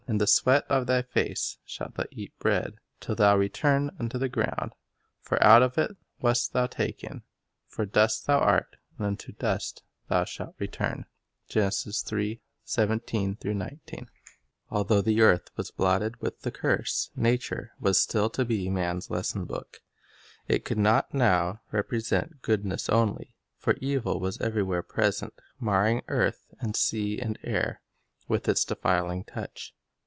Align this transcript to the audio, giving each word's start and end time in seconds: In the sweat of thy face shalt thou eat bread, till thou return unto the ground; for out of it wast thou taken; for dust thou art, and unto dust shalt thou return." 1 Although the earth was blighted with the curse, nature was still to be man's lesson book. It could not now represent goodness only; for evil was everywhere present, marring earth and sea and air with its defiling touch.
In 0.07 0.17
the 0.17 0.27
sweat 0.27 0.65
of 0.67 0.87
thy 0.87 1.03
face 1.03 1.57
shalt 1.63 1.93
thou 1.95 2.03
eat 2.11 2.37
bread, 2.37 2.73
till 2.99 3.15
thou 3.15 3.37
return 3.37 3.95
unto 3.97 4.17
the 4.17 4.27
ground; 4.27 4.73
for 5.21 5.41
out 5.41 5.61
of 5.63 5.77
it 5.77 5.95
wast 6.19 6.51
thou 6.51 6.67
taken; 6.67 7.23
for 7.69 7.85
dust 7.85 8.27
thou 8.27 8.37
art, 8.39 8.75
and 8.97 9.07
unto 9.07 9.31
dust 9.31 9.83
shalt 10.09 10.27
thou 10.37 10.55
return." 10.59 11.05
1 11.53 11.71
Although 14.69 15.01
the 15.01 15.21
earth 15.21 15.49
was 15.55 15.71
blighted 15.71 16.19
with 16.21 16.41
the 16.41 16.51
curse, 16.51 17.09
nature 17.15 17.71
was 17.79 18.01
still 18.01 18.29
to 18.31 18.43
be 18.43 18.69
man's 18.69 19.09
lesson 19.09 19.45
book. 19.45 19.77
It 20.45 20.65
could 20.65 20.77
not 20.79 21.13
now 21.13 21.61
represent 21.71 22.41
goodness 22.41 22.89
only; 22.89 23.33
for 23.55 23.75
evil 23.79 24.19
was 24.19 24.41
everywhere 24.41 24.83
present, 24.83 25.35
marring 25.57 26.01
earth 26.09 26.47
and 26.59 26.75
sea 26.75 27.17
and 27.17 27.39
air 27.43 27.79
with 28.27 28.49
its 28.49 28.65
defiling 28.65 29.23
touch. 29.23 29.73